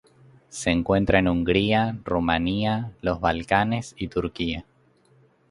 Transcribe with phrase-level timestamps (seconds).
[0.49, 4.65] Se encuentra en Hungría, Rumanía, los Balcanes y Turquía.